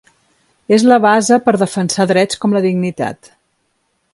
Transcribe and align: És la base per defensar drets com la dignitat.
És 0.77 0.85
la 0.91 0.97
base 1.03 1.37
per 1.49 1.53
defensar 1.63 2.07
drets 2.13 2.41
com 2.45 2.59
la 2.59 2.63
dignitat. 2.67 3.31